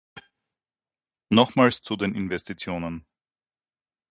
Nochmals 1.31 1.83
zu 1.83 1.95
den 1.95 2.15
Investitionen. 2.15 3.05